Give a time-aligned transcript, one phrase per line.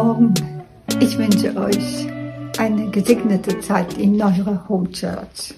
[0.00, 0.32] Morgen.
[1.00, 2.06] Ich wünsche euch
[2.56, 5.54] eine gesegnete Zeit in eurer Home Church.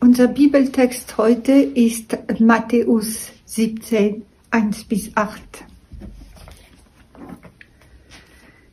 [0.00, 5.40] Unser Bibeltext heute ist Matthäus 17, 1 bis 8.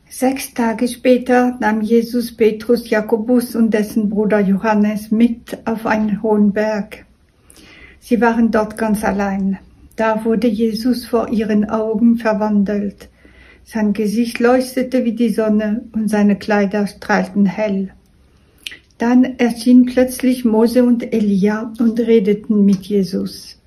[0.08, 6.52] Sechs Tage später nahm Jesus Petrus, Jakobus und dessen Bruder Johannes mit auf einen hohen
[6.52, 7.06] Berg.
[8.00, 9.60] Sie waren dort ganz allein.
[9.94, 13.08] Da wurde Jesus vor ihren Augen verwandelt.
[13.66, 17.90] Sein Gesicht leuchtete wie die Sonne und seine Kleider strahlten hell.
[18.98, 23.58] Dann erschienen plötzlich Mose und Elia und redeten mit Jesus.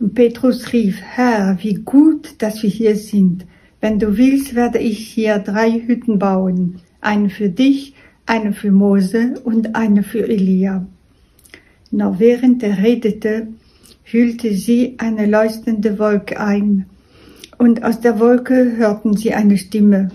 [0.00, 3.46] Und Petrus rief, Herr, wie gut, dass wir hier sind.
[3.80, 6.80] Wenn du willst, werde ich hier drei Hütten bauen.
[7.00, 7.94] Eine für dich,
[8.26, 10.86] eine für Mose und eine für Elia.
[11.90, 13.48] Noch während er redete,
[14.04, 16.86] hüllte sie eine leuchtende Wolke ein,
[17.62, 20.10] und aus der Wolke hörten sie eine Stimme.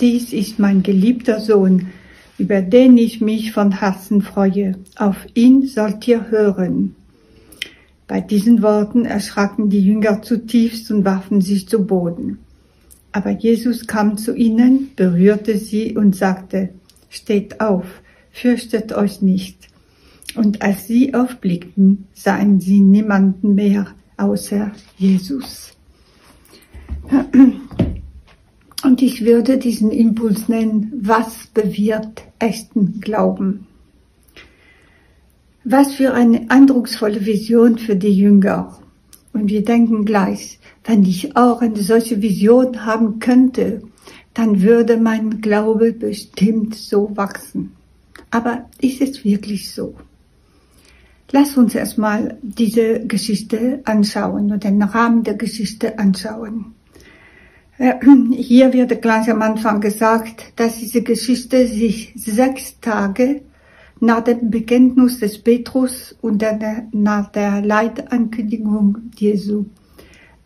[0.00, 1.88] Dies ist mein geliebter Sohn,
[2.38, 4.76] über den ich mich von Herzen freue.
[4.96, 6.96] Auf ihn sollt ihr hören.
[8.08, 12.38] Bei diesen Worten erschraken die Jünger zutiefst und warfen sich zu Boden.
[13.12, 16.70] Aber Jesus kam zu ihnen, berührte sie und sagte,
[17.10, 17.84] Steht auf,
[18.30, 19.68] fürchtet euch nicht.
[20.34, 25.75] Und als sie aufblickten, sahen sie niemanden mehr außer Jesus.
[28.82, 33.66] Und ich würde diesen Impuls nennen, was bewirkt echten Glauben?
[35.64, 38.78] Was für eine eindrucksvolle Vision für die Jünger.
[39.32, 43.82] Und wir denken gleich, wenn ich auch eine solche Vision haben könnte,
[44.34, 47.72] dann würde mein Glaube bestimmt so wachsen.
[48.30, 49.94] Aber ist es wirklich so?
[51.32, 56.74] Lass uns erstmal diese Geschichte anschauen und den Rahmen der Geschichte anschauen.
[57.78, 57.94] Äh,
[58.32, 63.42] hier wird gleich am Anfang gesagt, dass diese Geschichte sich sechs Tage
[64.00, 66.44] nach dem Bekenntnis des Petrus und
[66.92, 69.66] nach der Leitankündigung Jesu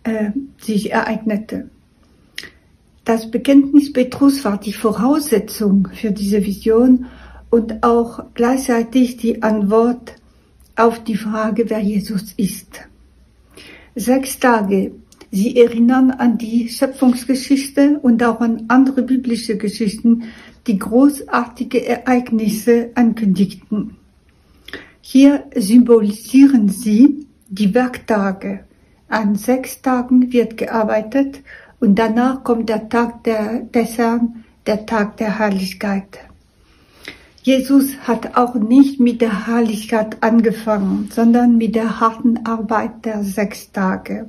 [0.04, 0.30] äh,
[0.60, 1.68] sich ereignete.
[3.04, 7.06] Das Bekenntnis Petrus war die Voraussetzung für diese Vision
[7.50, 10.14] und auch gleichzeitig die Antwort
[10.76, 12.82] auf die Frage, wer Jesus ist.
[13.97, 14.92] Sechs Tage.
[15.32, 20.24] Sie erinnern an die Schöpfungsgeschichte und auch an andere biblische Geschichten,
[20.66, 23.96] die großartige Ereignisse ankündigten.
[25.00, 28.64] Hier symbolisieren sie die Werktage.
[29.08, 31.41] An sechs Tagen wird gearbeitet
[31.80, 36.18] und danach kommt der Tag der, des Herrn, der Tag der Herrlichkeit.
[37.42, 43.72] Jesus hat auch nicht mit der Herrlichkeit angefangen, sondern mit der harten Arbeit der sechs
[43.72, 44.28] Tage.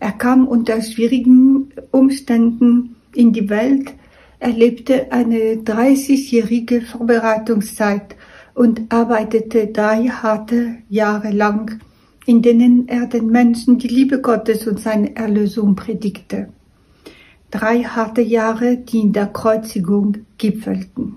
[0.00, 3.92] Er kam unter schwierigen Umständen in die Welt,
[4.38, 8.16] erlebte eine 30-jährige Vorbereitungszeit
[8.54, 11.80] und arbeitete drei harte Jahre lang,
[12.24, 16.48] in denen er den Menschen die Liebe Gottes und seine Erlösung predigte.
[17.50, 21.16] Drei harte Jahre, die in der Kreuzigung gipfelten.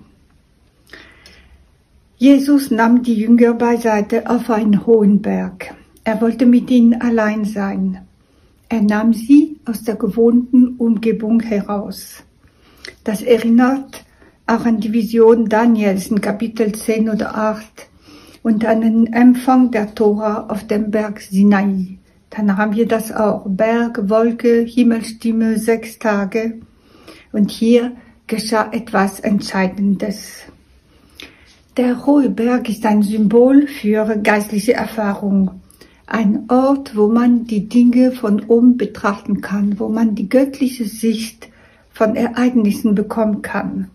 [2.18, 5.74] Jesus nahm die Jünger beiseite auf einen hohen Berg.
[6.04, 8.06] Er wollte mit ihnen allein sein.
[8.68, 12.22] Er nahm sie aus der gewohnten Umgebung heraus.
[13.04, 14.04] Das erinnert
[14.46, 17.64] auch an die Vision Daniels in Kapitel 10 oder 8
[18.42, 21.98] und an den Empfang der Tora auf dem Berg Sinai.
[22.30, 23.44] Dann haben wir das auch.
[23.46, 26.60] Berg, Wolke, Himmelstimme, sechs Tage.
[27.32, 27.92] Und hier
[28.26, 30.42] geschah etwas Entscheidendes.
[31.76, 35.60] Der hohe Berg ist ein Symbol für geistliche Erfahrung.
[36.06, 41.48] Ein Ort, wo man die Dinge von oben betrachten kann, wo man die göttliche Sicht
[41.92, 43.90] von Ereignissen bekommen kann.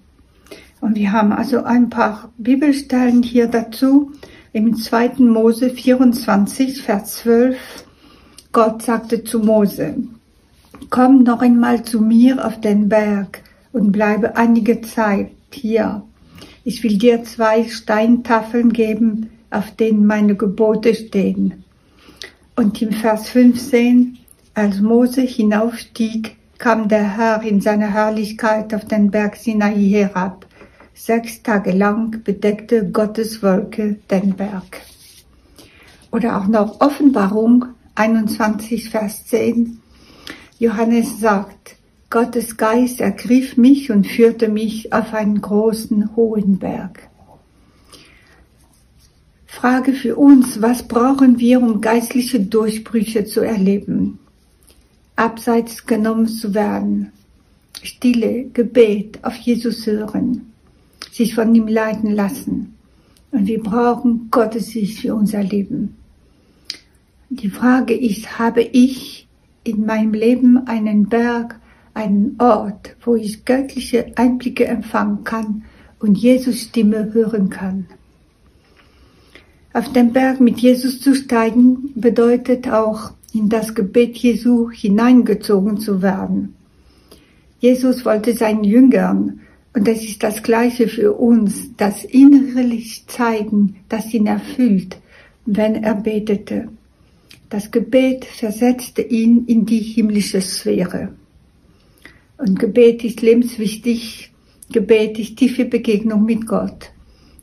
[0.81, 4.12] Und wir haben also ein paar Bibelstellen hier dazu.
[4.54, 5.18] Im 2.
[5.19, 7.57] Mose 24, Vers 12.
[8.51, 9.95] Gott sagte zu Mose,
[10.89, 16.04] komm noch einmal zu mir auf den Berg und bleibe einige Zeit hier
[16.63, 21.63] ich will dir zwei Steintafeln geben, auf denen meine Gebote stehen.
[22.60, 24.18] Und im Vers 15,
[24.54, 30.46] als Mose hinaufstieg, kam der Herr in seiner Herrlichkeit auf den Berg Sinai herab.
[30.94, 34.82] Sechs Tage lang bedeckte Gottes Wolke den Berg.
[36.12, 37.64] Oder auch noch Offenbarung
[37.96, 39.80] 21, Vers 10.
[40.58, 41.78] Johannes sagt,
[42.10, 47.09] Gottes Geist ergriff mich und führte mich auf einen großen, hohen Berg.
[49.51, 54.19] Frage für uns, was brauchen wir, um geistliche Durchbrüche zu erleben?
[55.18, 57.12] Abseits genommen zu werden,
[57.81, 60.54] Stille, Gebet auf Jesus hören,
[61.12, 62.75] sich von ihm leiten lassen.
[63.31, 65.96] Und wir brauchen Gottes Sicht für unser Leben.
[67.30, 69.28] Die Frage ist, habe ich
[69.63, 71.60] in meinem Leben einen Berg,
[71.96, 75.63] einen Ort, wo ich göttliche Einblicke empfangen kann
[76.00, 77.88] und Jesus Stimme hören kann?
[79.71, 86.01] Auf den Berg mit Jesus zu steigen bedeutet auch in das Gebet Jesu hineingezogen zu
[86.01, 86.56] werden.
[87.60, 89.42] Jesus wollte seinen Jüngern,
[89.74, 94.98] und das ist das Gleiche für uns, das innere Licht zeigen, das ihn erfüllt,
[95.45, 96.69] wenn er betete.
[97.50, 101.13] Das Gebet versetzte ihn in die himmlische Sphäre.
[102.38, 104.31] Und Gebet ist lebenswichtig.
[104.72, 106.92] Gebet ist tiefe Begegnung mit Gott.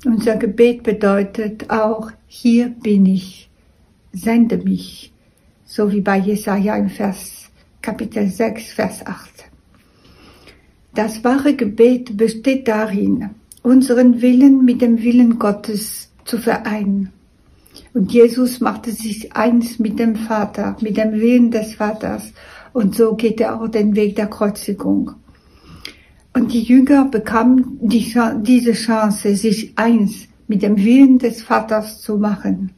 [0.06, 3.50] Unser Gebet bedeutet auch, hier bin ich,
[4.12, 5.12] sende mich,
[5.64, 7.50] so wie bei Jesaja im Vers,
[7.82, 9.46] Kapitel 6, Vers 8.
[10.94, 13.30] Das wahre Gebet besteht darin,
[13.64, 17.10] unseren Willen mit dem Willen Gottes zu vereinen.
[17.92, 22.32] Und Jesus machte sich eins mit dem Vater, mit dem Willen des Vaters.
[22.72, 25.16] Und so geht er auch den Weg der Kreuzigung.
[26.36, 32.18] Und die Jünger bekamen die, diese Chance, sich eins mit dem Willen des Vaters zu
[32.18, 32.72] machen.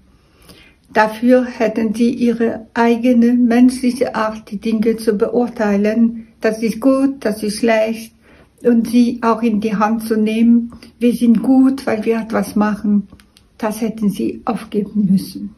[0.93, 6.29] Dafür hätten sie ihre eigene menschliche Art, die Dinge zu beurteilen.
[6.41, 8.13] Das ist gut, das ist schlecht.
[8.63, 10.73] Und sie auch in die Hand zu nehmen.
[11.01, 13.09] Wir sind gut, weil wir etwas machen.
[13.59, 15.53] Das hätten sie aufgeben müssen.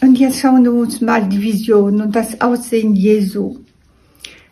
[0.00, 3.58] Und jetzt schauen wir uns mal die Vision und das Aussehen Jesu.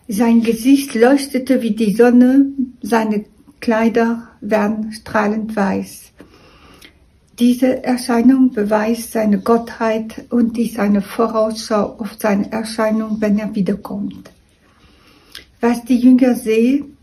[0.08, 2.46] Sein Gesicht leuchtete wie die Sonne,
[2.80, 3.24] seine
[3.60, 6.12] Kleider werden strahlend weiß.
[7.40, 14.30] Diese Erscheinung beweist seine Gottheit und ist eine Vorausschau auf seine Erscheinung, wenn er wiederkommt.
[15.60, 16.96] Was die Jünger sehen,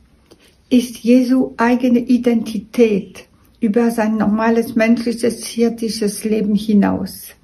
[0.69, 3.25] ist Jesu eigene Identität
[3.59, 7.35] über sein normales menschliches, irdisches Leben hinaus.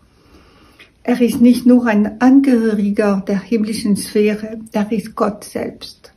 [1.03, 6.11] Er ist nicht nur ein Angehöriger der himmlischen Sphäre, er ist Gott selbst.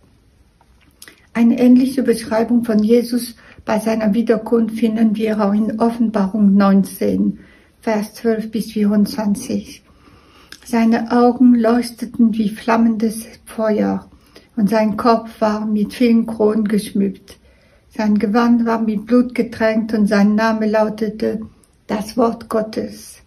[1.34, 7.38] Eine ähnliche Beschreibung von Jesus bei seiner Wiederkunft finden wir auch in Offenbarung 19,
[7.80, 9.82] Vers 12 bis 24.
[10.64, 14.08] Seine Augen leuchteten wie flammendes Feuer
[14.56, 17.38] und sein Kopf war mit vielen Kronen geschmückt.
[17.88, 21.40] Sein Gewand war mit Blut getränkt und sein Name lautete
[21.86, 23.21] das Wort Gottes.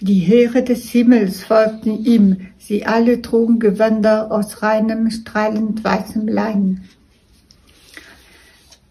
[0.00, 6.84] Die Heere des Himmels folgten ihm, sie alle trugen Gewänder aus reinem, strahlend weißem Lein.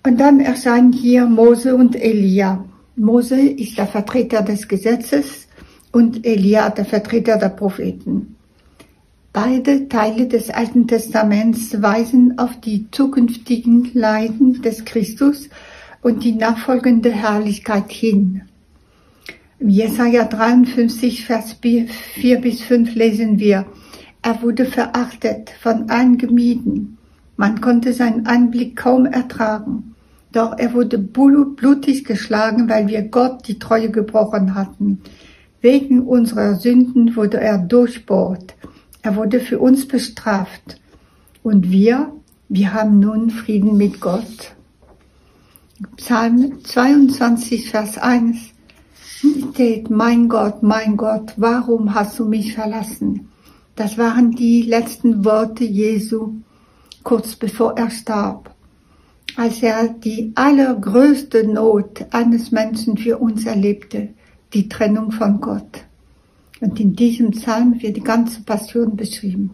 [0.04, 2.66] Und dann erscheinen hier Mose und Elia.
[2.98, 5.48] Mose ist der Vertreter des Gesetzes
[5.94, 8.36] und Elia der Vertreter der Propheten.
[9.32, 15.48] Beide Teile des Alten Testaments weisen auf die zukünftigen Leiden des Christus
[16.02, 18.42] und die nachfolgende Herrlichkeit hin.
[19.60, 23.66] Im Jesaja 53, Vers 4 bis 5 lesen wir,
[24.22, 27.00] er wurde verachtet, von allen gemieden.
[27.38, 29.96] Man konnte seinen Anblick kaum ertragen.
[30.32, 35.02] Doch er wurde blutig geschlagen, weil wir Gott die Treue gebrochen hatten.
[35.62, 38.56] Wegen unserer Sünden wurde er durchbohrt.
[39.02, 40.80] Er wurde für uns bestraft.
[41.42, 42.14] Und wir,
[42.48, 44.56] wir haben nun Frieden mit Gott.
[45.96, 48.54] Psalm 22, Vers 1
[49.18, 53.30] steht, mein Gott, mein Gott, warum hast du mich verlassen?
[53.76, 56.36] Das waren die letzten Worte Jesu,
[57.04, 58.54] kurz bevor er starb,
[59.36, 64.10] als er die allergrößte Not eines Menschen für uns erlebte,
[64.54, 65.84] die Trennung von Gott.
[66.60, 69.52] Und in diesem Psalm wird die ganze Passion beschrieben.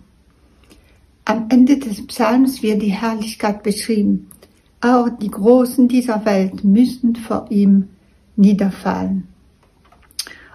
[1.25, 4.29] Am Ende des Psalms wird die Herrlichkeit beschrieben.
[4.81, 7.87] Auch die Großen dieser Welt müssen vor ihm
[8.35, 9.32] niederfallen.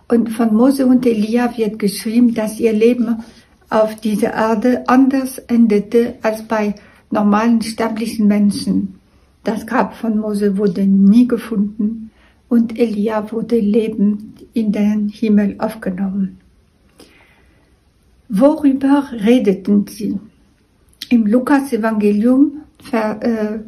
[0.09, 3.23] Und von Mose und Elia wird geschrieben, dass ihr Leben
[3.69, 6.75] auf dieser Erde anders endete als bei
[7.11, 8.99] normalen sterblichen Menschen.
[9.45, 12.11] Das Grab von Mose wurde nie gefunden
[12.49, 16.39] und Elia wurde lebend in den Himmel aufgenommen.
[18.31, 20.19] Worüber redeten sie?
[21.11, 22.63] Im Lukas-Evangelium,
[22.93, 23.59] äh,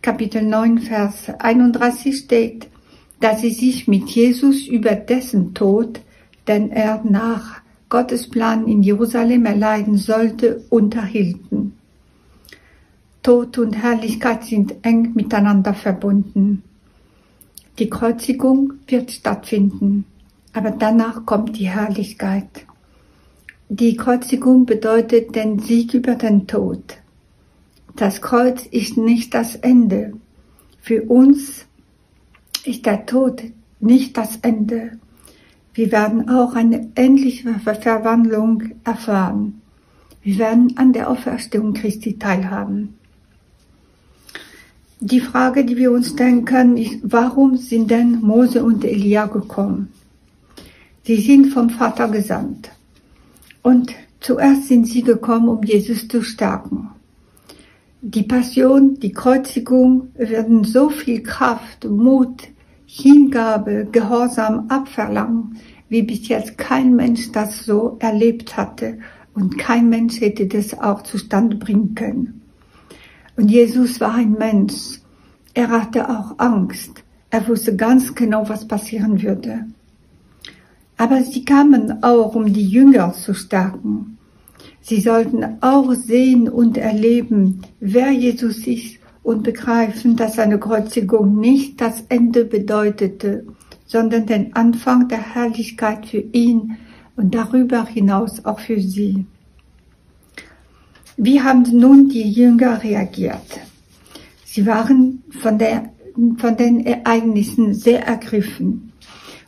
[0.00, 2.68] Kapitel 9, Vers 31 steht,
[3.22, 6.00] dass sie sich mit Jesus über dessen Tod,
[6.48, 11.74] den er nach Gottes Plan in Jerusalem erleiden sollte, unterhielten.
[13.22, 16.64] Tod und Herrlichkeit sind eng miteinander verbunden.
[17.78, 20.04] Die Kreuzigung wird stattfinden,
[20.52, 22.66] aber danach kommt die Herrlichkeit.
[23.68, 26.82] Die Kreuzigung bedeutet den Sieg über den Tod.
[27.94, 30.14] Das Kreuz ist nicht das Ende.
[30.80, 31.66] Für uns
[32.64, 33.42] ist der Tod
[33.80, 34.98] nicht das Ende.
[35.74, 39.60] Wir werden auch eine ähnliche Verwandlung erfahren.
[40.22, 42.94] Wir werden an der Auferstehung Christi teilhaben.
[45.00, 49.88] Die Frage, die wir uns stellen können, ist, warum sind denn Mose und Elia gekommen?
[51.04, 52.70] Sie sind vom Vater gesandt.
[53.62, 56.90] Und zuerst sind sie gekommen, um Jesus zu stärken.
[58.00, 62.42] Die Passion, die Kreuzigung werden so viel Kraft, Mut,
[62.94, 65.56] Hingabe, Gehorsam abverlangen,
[65.88, 68.98] wie bis jetzt kein Mensch das so erlebt hatte
[69.32, 72.42] und kein Mensch hätte das auch zustande bringen können.
[73.34, 75.00] Und Jesus war ein Mensch.
[75.54, 77.02] Er hatte auch Angst.
[77.30, 79.64] Er wusste ganz genau, was passieren würde.
[80.98, 84.18] Aber sie kamen auch, um die Jünger zu stärken.
[84.82, 91.80] Sie sollten auch sehen und erleben, wer Jesus ist und begreifen, dass seine Kreuzigung nicht
[91.80, 93.44] das Ende bedeutete,
[93.86, 96.76] sondern den Anfang der Herrlichkeit für ihn
[97.16, 99.26] und darüber hinaus auch für sie.
[101.16, 103.60] Wie haben nun die Jünger reagiert?
[104.44, 105.90] Sie waren von, der,
[106.38, 108.92] von den Ereignissen sehr ergriffen.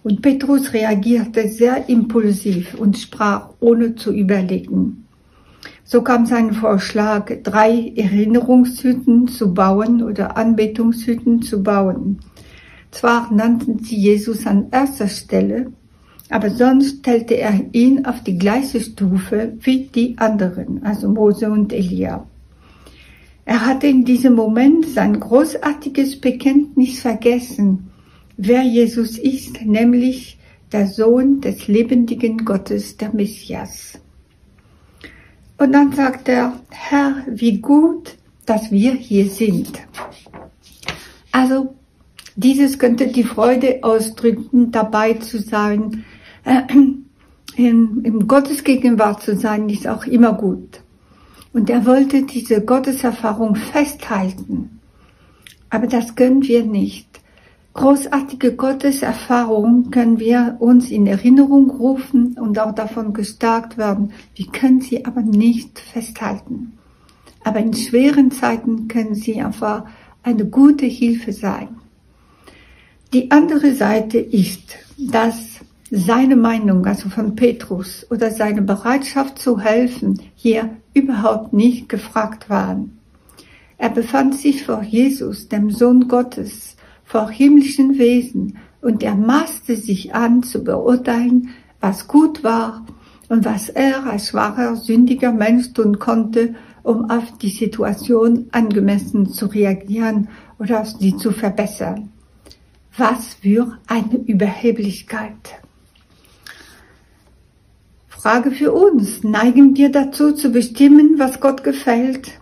[0.02, 5.03] Und Petrus reagierte sehr impulsiv und sprach ohne zu überlegen.
[5.86, 12.20] So kam sein Vorschlag, drei Erinnerungshütten zu bauen oder Anbetungshütten zu bauen.
[12.90, 15.72] Zwar nannten sie Jesus an erster Stelle,
[16.30, 21.70] aber sonst stellte er ihn auf die gleiche Stufe wie die anderen, also Mose und
[21.70, 22.26] Elia.
[23.44, 27.90] Er hatte in diesem Moment sein großartiges Bekenntnis vergessen,
[28.38, 30.38] wer Jesus ist, nämlich
[30.72, 33.98] der Sohn des lebendigen Gottes, der Messias.
[35.56, 39.73] Und dann sagt er, Herr, wie gut, dass wir hier sind.
[41.32, 41.75] Also,
[42.37, 46.04] dieses könnte die Freude ausdrücken, dabei zu sein,
[46.44, 46.62] äh,
[47.56, 50.80] in, in Gottes Gegenwart zu sein, ist auch immer gut.
[51.52, 54.80] Und er wollte diese Gotteserfahrung festhalten.
[55.70, 57.20] Aber das können wir nicht.
[57.75, 64.12] Großartige Gotteserfahrungen können wir uns in Erinnerung rufen und auch davon gestärkt werden.
[64.37, 66.78] Wir können sie aber nicht festhalten.
[67.43, 69.85] Aber in schweren Zeiten können sie einfach
[70.23, 71.81] eine gute Hilfe sein.
[73.12, 80.21] Die andere Seite ist, dass seine Meinung, also von Petrus, oder seine Bereitschaft zu helfen,
[80.37, 82.99] hier überhaupt nicht gefragt waren.
[83.78, 86.74] Er befand sich vor Jesus, dem Sohn Gottes,
[87.14, 92.85] vor himmlischen Wesen, und er maßte sich an zu beurteilen, was gut war
[93.28, 99.47] und was er als schwacher, sündiger Mensch tun konnte, um auf die Situation angemessen zu
[99.47, 100.26] reagieren
[100.59, 102.11] oder sie zu verbessern.
[102.99, 105.61] Was für eine Überheblichkeit.
[108.09, 109.23] Frage für uns.
[109.23, 112.40] Neigen wir dazu zu bestimmen, was Gott gefällt?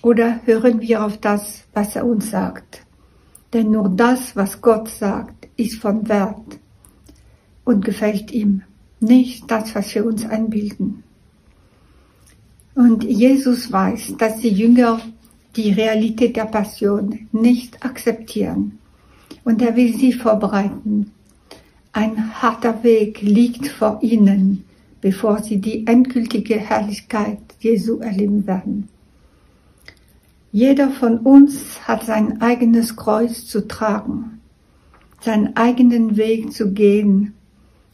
[0.00, 2.85] Oder hören wir auf das, was er uns sagt?
[3.56, 6.58] Denn nur das, was Gott sagt, ist von Wert
[7.64, 8.60] und gefällt ihm,
[9.00, 11.02] nicht das, was wir uns einbilden.
[12.74, 15.00] Und Jesus weiß, dass die Jünger
[15.56, 18.78] die Realität der Passion nicht akzeptieren.
[19.42, 21.12] Und er will sie vorbereiten.
[21.92, 24.66] Ein harter Weg liegt vor ihnen,
[25.00, 28.90] bevor sie die endgültige Herrlichkeit Jesu erleben werden.
[30.56, 34.40] Jeder von uns hat sein eigenes Kreuz zu tragen,
[35.20, 37.34] seinen eigenen Weg zu gehen,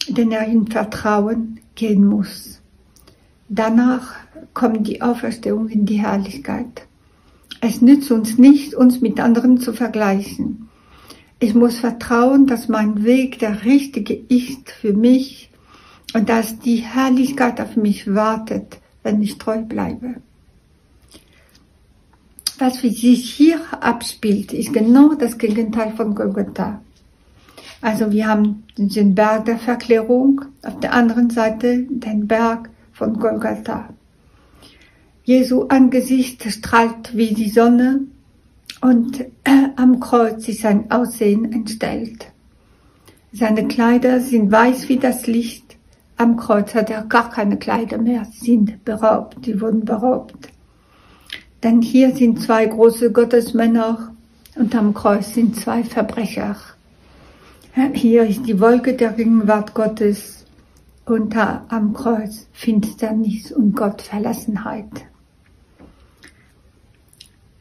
[0.07, 2.61] den er in Vertrauen gehen muss.
[3.49, 4.14] Danach
[4.54, 6.87] kommt die Auferstehung in die Herrlichkeit.
[7.61, 10.69] Es nützt uns nicht, uns mit anderen zu vergleichen.
[11.40, 15.50] Ich muss vertrauen, dass mein Weg der richtige ist für mich
[16.14, 20.23] und dass die Herrlichkeit auf mich wartet, wenn ich treu bleibe.
[22.59, 26.80] Was sich hier abspielt, ist genau das Gegenteil von Golgotha.
[27.80, 33.88] Also wir haben den Berg der Verklärung, auf der anderen Seite den Berg von Golgatha.
[35.25, 38.02] Jesu Angesicht strahlt wie die Sonne
[38.80, 42.26] und äh, am Kreuz ist sein Aussehen entstellt.
[43.32, 45.73] Seine Kleider sind weiß wie das Licht
[46.23, 50.51] am Kreuz hat er gar keine Kleider mehr, sind beraubt, die wurden beraubt.
[51.62, 54.14] Denn hier sind zwei große Gottesmänner
[54.57, 56.57] und am Kreuz sind zwei Verbrecher.
[57.95, 60.45] Hier ist die Wolke der Gegenwart Gottes
[61.07, 64.90] und da am Kreuz Finsternis und Gottverlassenheit.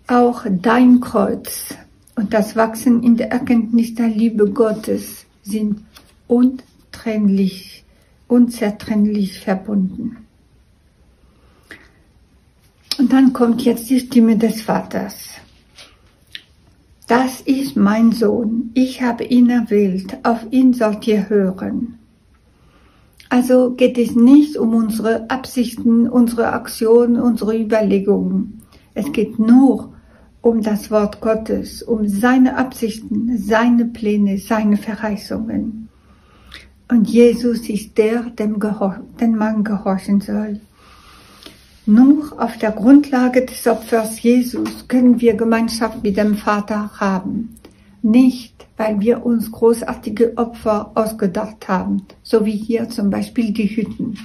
[0.08, 1.76] Auch dein Kreuz
[2.16, 5.86] und das Wachsen in der Erkenntnis der Liebe Gottes sind
[6.28, 7.86] untrennlich,
[8.28, 10.18] unzertrennlich verbunden.
[13.02, 15.30] Und dann kommt jetzt die Stimme des Vaters.
[17.08, 21.98] Das ist mein Sohn, ich habe ihn erwählt, auf ihn sollt ihr hören.
[23.28, 28.62] Also geht es nicht um unsere Absichten, unsere Aktionen, unsere Überlegungen.
[28.94, 29.94] Es geht nur
[30.42, 35.90] um das Wort Gottes, um seine Absichten, seine Pläne, seine Verheißungen.
[36.88, 38.60] Und Jesus ist der, dem,
[39.20, 40.62] dem man gehorchen soll.
[41.88, 47.58] Nur auf der Grundlage des Opfers Jesus können wir Gemeinschaft mit dem Vater haben.
[48.04, 54.18] Nicht, weil wir uns großartige Opfer ausgedacht haben, so wie hier zum Beispiel die Hütten.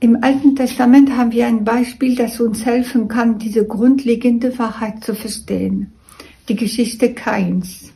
[0.00, 5.14] Im Alten Testament haben wir ein Beispiel, das uns helfen kann, diese grundlegende Wahrheit zu
[5.14, 5.92] verstehen.
[6.48, 7.92] Die Geschichte Kains.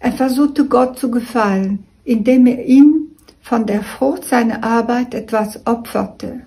[0.00, 3.08] Er versuchte Gott zu gefallen, indem er ihm
[3.40, 6.42] von der Frucht seiner Arbeit etwas opferte.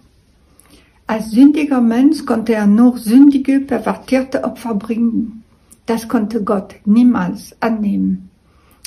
[1.06, 5.44] Als sündiger Mensch konnte er nur sündige, pervertierte Opfer bringen.
[5.86, 8.30] Das konnte Gott niemals annehmen.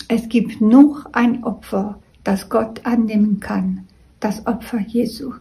[0.09, 3.85] Es gibt nur ein Opfer, das Gott annehmen kann,
[4.19, 5.35] das Opfer Jesu.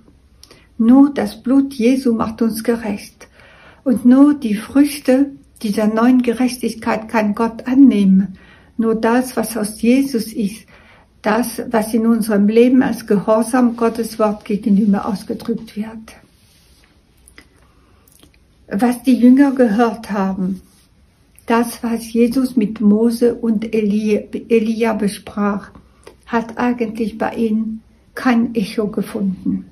[0.78, 3.30] Nur das Blut Jesu macht uns gerecht.
[3.86, 8.38] Und nur die Früchte dieser neuen Gerechtigkeit kann Gott annehmen.
[8.78, 10.68] Nur das, was aus Jesus ist,
[11.22, 16.16] das, was in unserem Leben als Gehorsam Gottes Wort gegenüber ausgedrückt wird
[18.68, 20.62] was die Jünger gehört haben,
[21.46, 25.72] das, was Jesus mit Mose und Elia besprach,
[26.26, 27.82] hat eigentlich bei ihnen
[28.16, 29.66] kein Echo gefunden.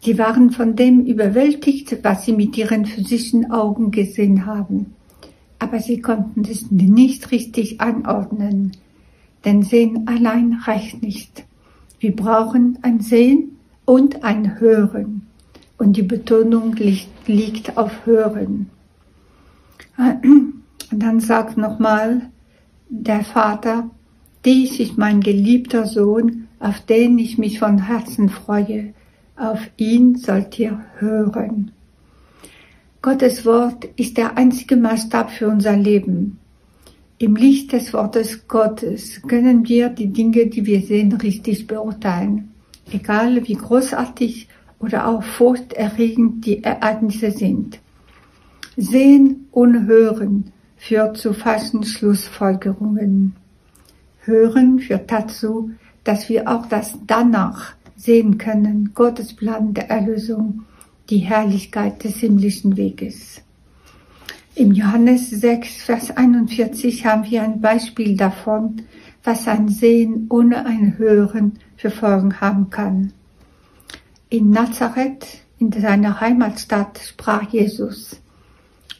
[0.00, 4.94] Sie waren von dem überwältigt, was sie mit ihren physischen Augen gesehen haben.
[5.58, 8.72] Aber sie konnten es nicht richtig anordnen,
[9.44, 11.44] denn Sehen allein reicht nicht.
[11.98, 15.27] Wir brauchen ein Sehen und ein Hören
[15.78, 18.68] und die Betonung liegt, liegt auf Hören.
[19.96, 22.30] Und dann sagt nochmal
[22.88, 23.90] der Vater,
[24.44, 28.94] dies ist mein geliebter Sohn, auf den ich mich von Herzen freue.
[29.36, 31.70] Auf ihn sollt ihr hören.
[33.00, 36.38] Gottes Wort ist der einzige Maßstab für unser Leben.
[37.18, 42.52] Im Licht des Wortes Gottes können wir die Dinge, die wir sehen, richtig beurteilen.
[42.92, 47.80] Egal wie großartig oder auch furchterregend die Ereignisse sind.
[48.76, 53.34] Sehen und Hören führt zu falschen Schlussfolgerungen.
[54.20, 55.70] Hören führt dazu,
[56.04, 60.62] dass wir auch das danach sehen können, Gottes Plan der Erlösung,
[61.10, 63.42] die Herrlichkeit des himmlischen Weges.
[64.54, 68.82] Im Johannes 6, Vers 41 haben wir ein Beispiel davon,
[69.24, 73.12] was ein Sehen ohne ein Hören für Folgen haben kann.
[74.30, 78.20] In Nazareth, in seiner Heimatstadt, sprach Jesus,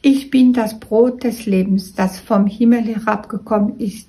[0.01, 4.09] ich bin das Brot des Lebens, das vom Himmel herabgekommen ist.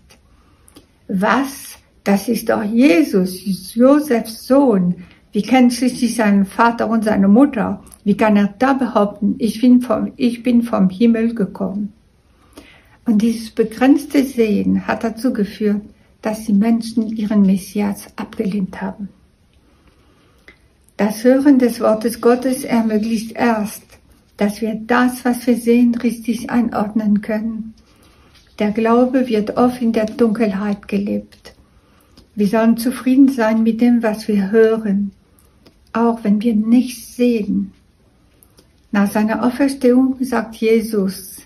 [1.10, 1.77] Was?
[2.05, 4.95] Das ist doch Jesus, Josefs Sohn.
[5.34, 7.84] Wie kennt schließlich seinen Vater und seine Mutter?
[8.05, 11.91] Wie kann er da behaupten, ich bin vom, ich bin vom Himmel gekommen?
[13.05, 15.82] Und dieses begrenzte Sehen hat dazu geführt,
[16.21, 19.10] dass die Menschen ihren Messias abgelehnt haben.
[20.99, 23.83] Das Hören des Wortes Gottes ermöglicht erst,
[24.35, 27.73] dass wir das, was wir sehen, richtig einordnen können.
[28.59, 31.55] Der Glaube wird oft in der Dunkelheit gelebt.
[32.35, 35.12] Wir sollen zufrieden sein mit dem, was wir hören,
[35.93, 37.71] auch wenn wir nichts sehen.
[38.91, 41.38] Nach seiner Auferstehung sagt Jesus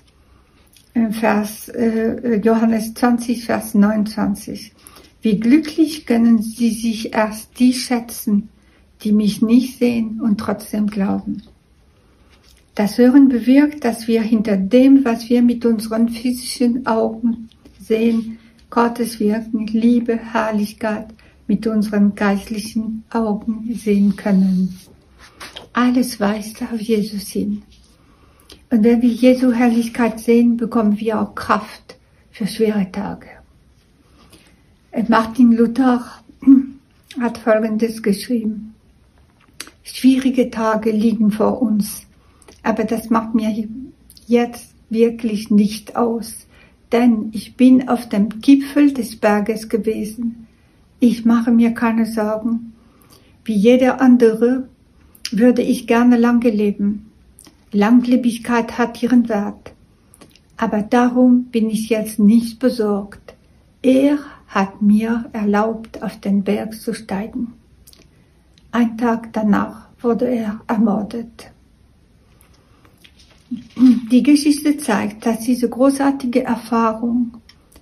[0.96, 4.74] in Vers, äh, Johannes 20, Vers 29,
[5.22, 8.50] wie glücklich können sie sich erst die schätzen,
[9.04, 11.44] die mich nicht sehen und trotzdem glauben.
[12.76, 18.40] Das Hören bewirkt, dass wir hinter dem, was wir mit unseren physischen Augen sehen,
[18.70, 21.08] Gottes Wirken, Liebe, Herrlichkeit
[21.48, 24.80] mit unseren geistlichen Augen sehen können.
[25.74, 27.62] Alles weist auf Jesus hin.
[28.72, 31.98] Und wenn wir Jesu Herrlichkeit sehen, bekommen wir auch Kraft
[32.32, 33.28] für schwere Tage.
[35.08, 36.04] Martin Luther
[37.20, 38.74] hat Folgendes geschrieben.
[39.84, 42.08] Schwierige Tage liegen vor uns,
[42.64, 43.68] aber das macht mir
[44.28, 46.48] jetzt wirklich nicht aus,
[46.92, 50.48] denn ich bin auf dem Gipfel des Berges gewesen.
[51.00, 52.74] Ich mache mir keine Sorgen,
[53.46, 54.70] Wie jeder andere
[55.32, 57.12] würde ich gerne lange leben.
[57.74, 59.74] Langlebigkeit hat ihren Wert.
[60.56, 63.34] Aber darum bin ich jetzt nicht besorgt.
[63.82, 67.54] Er hat mir erlaubt, auf den Berg zu steigen.
[68.74, 71.52] Ein Tag danach wurde er ermordet.
[74.12, 77.38] Die Geschichte zeigt, dass diese großartige Erfahrung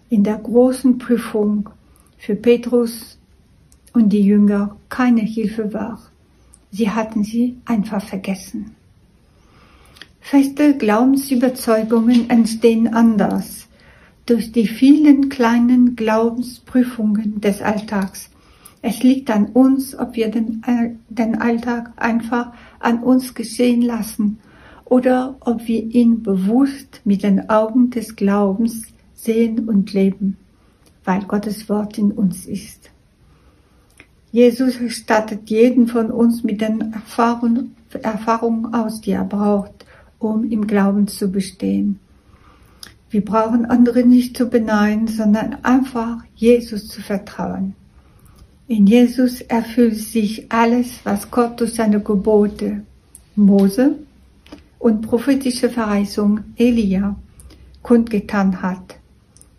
[0.10, 1.70] in der großen Prüfung
[2.18, 3.18] für Petrus
[3.94, 6.02] und die Jünger keine Hilfe war.
[6.72, 8.76] Sie hatten sie einfach vergessen.
[10.20, 13.70] Feste Glaubensüberzeugungen entstehen anders
[14.26, 18.31] durch die vielen kleinen Glaubensprüfungen des Alltags.
[18.82, 24.40] Es liegt an uns, ob wir den, äh, den Alltag einfach an uns geschehen lassen
[24.86, 30.38] oder ob wir ihn bewusst mit den Augen des Glaubens sehen und leben,
[31.06, 32.90] weil Gottes Wort in uns ist.
[34.32, 39.86] Jesus stattet jeden von uns mit den Erfahrungen, aus, die er braucht,
[40.18, 42.00] um im Glauben zu bestehen.
[43.10, 47.76] Wir brauchen andere nicht zu beneiden, sondern einfach Jesus zu vertrauen.
[48.72, 52.84] In Jesus erfüllt sich alles, was Gott durch seine Gebote,
[53.36, 53.98] Mose
[54.80, 57.18] und prophetische Verheißung Elia
[57.82, 58.96] kundgetan hat.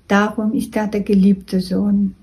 [0.08, 2.14] Darum ist er der geliebte Sohn.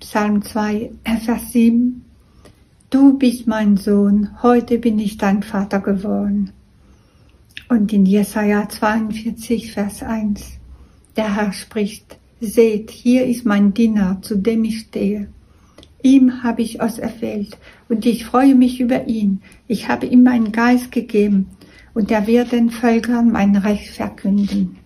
[0.00, 0.90] Psalm 2,
[1.24, 2.04] Vers 7.
[2.90, 6.50] Du bist mein Sohn, heute bin ich dein Vater geworden.
[7.68, 10.58] Und in Jesaja 42, Vers 1.
[11.14, 15.28] Der Herr spricht, seht, hier ist mein Diener, zu dem ich stehe.
[16.04, 17.56] Ihm habe ich auserwählt
[17.88, 19.40] und ich freue mich über ihn.
[19.66, 21.46] Ich habe ihm meinen Geist gegeben
[21.94, 24.76] und er wird den Völkern mein Recht verkünden.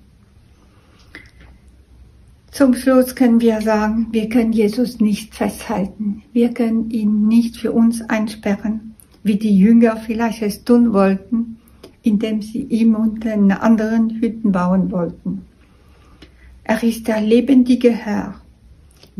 [2.52, 6.22] Zum Schluss können wir sagen, wir können Jesus nicht festhalten.
[6.32, 11.58] Wir können ihn nicht für uns einsperren, wie die Jünger vielleicht es tun wollten,
[12.02, 15.42] indem sie ihm und den anderen Hütten bauen wollten.
[16.62, 18.40] Er ist der lebendige Herr.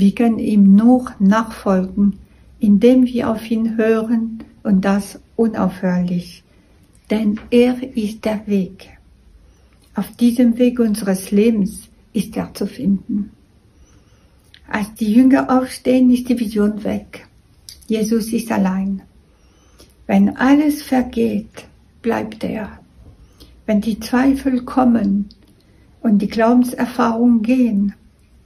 [0.00, 2.20] Wir können ihm nur nachfolgen,
[2.60, 6.44] indem wir auf ihn hören und das unaufhörlich.
[7.10, 8.90] Denn er ist der Weg.
[9.96, 13.30] Auf diesem Weg unseres Lebens ist er zu finden.
[14.68, 17.26] Als die Jünger aufstehen, ist die Vision weg.
[17.88, 19.02] Jesus ist allein.
[20.06, 21.66] Wenn alles vergeht,
[22.02, 22.78] bleibt er.
[23.66, 25.30] Wenn die Zweifel kommen
[26.02, 27.94] und die Glaubenserfahrungen gehen,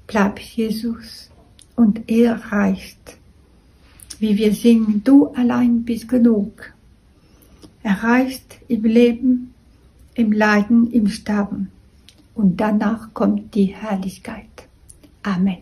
[0.06, 1.28] bleibt Jesus
[1.82, 3.18] und er reicht.
[4.20, 6.72] Wie wir singen, du allein bist genug.
[7.82, 9.52] Er reicht im Leben,
[10.14, 11.72] im Leiden, im Sterben
[12.34, 14.68] und danach kommt die Herrlichkeit.
[15.24, 15.58] Amen.